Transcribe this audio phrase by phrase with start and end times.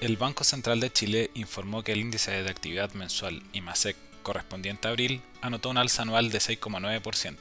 [0.00, 4.92] el Banco Central de Chile informó que el índice de actividad mensual IMASEC correspondiente a
[4.92, 7.36] abril anotó un alza anual de 6,9%,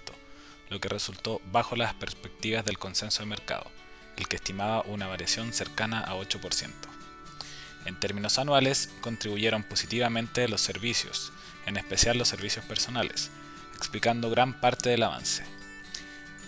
[0.70, 3.72] lo que resultó bajo las perspectivas del consenso de mercado,
[4.18, 6.70] el que estimaba una variación cercana a 8%.
[7.86, 11.32] En términos anuales, contribuyeron positivamente los servicios,
[11.66, 13.32] en especial los servicios personales,
[13.78, 15.59] explicando gran parte del avance.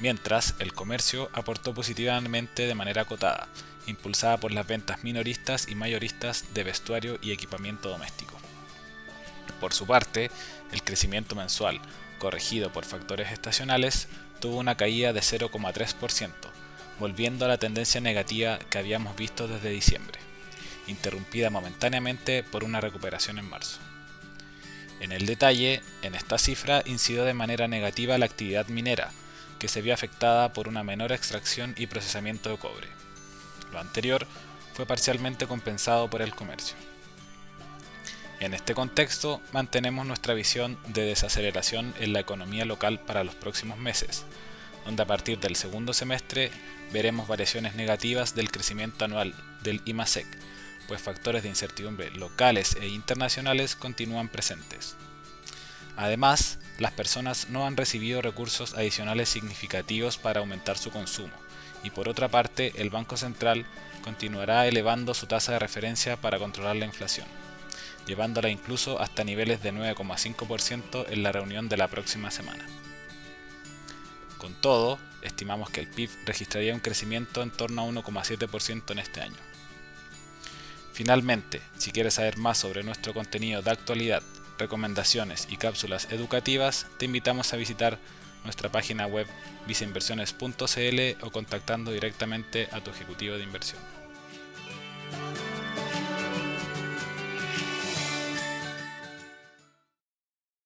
[0.01, 3.47] Mientras, el comercio aportó positivamente de manera acotada,
[3.85, 8.35] impulsada por las ventas minoristas y mayoristas de vestuario y equipamiento doméstico.
[9.59, 10.31] Por su parte,
[10.71, 11.79] el crecimiento mensual,
[12.17, 14.07] corregido por factores estacionales,
[14.39, 16.31] tuvo una caída de 0,3%,
[16.99, 20.19] volviendo a la tendencia negativa que habíamos visto desde diciembre,
[20.87, 23.77] interrumpida momentáneamente por una recuperación en marzo.
[24.99, 29.11] En el detalle, en esta cifra incidió de manera negativa la actividad minera,
[29.61, 32.87] que se vio afectada por una menor extracción y procesamiento de cobre.
[33.71, 34.25] Lo anterior
[34.73, 36.75] fue parcialmente compensado por el comercio.
[38.39, 43.77] En este contexto, mantenemos nuestra visión de desaceleración en la economía local para los próximos
[43.77, 44.25] meses,
[44.83, 46.49] donde a partir del segundo semestre
[46.91, 50.25] veremos variaciones negativas del crecimiento anual del IMASEC,
[50.87, 54.95] pues factores de incertidumbre locales e internacionales continúan presentes.
[55.97, 61.33] Además, las personas no han recibido recursos adicionales significativos para aumentar su consumo,
[61.83, 63.65] y por otra parte, el Banco Central
[64.03, 67.27] continuará elevando su tasa de referencia para controlar la inflación
[68.05, 72.65] llevándola incluso hasta niveles de 9,5% en la reunión de la próxima semana.
[74.37, 79.21] Con todo, estimamos que el PIB registraría un crecimiento en torno a 1,7% en este
[79.21, 79.37] año.
[80.93, 84.23] Finalmente, si quieres saber más sobre nuestro contenido de actualidad,
[84.61, 87.97] recomendaciones y cápsulas educativas, te invitamos a visitar
[88.43, 89.27] nuestra página web
[89.67, 93.81] viceinversiones.cl o contactando directamente a tu ejecutivo de inversión.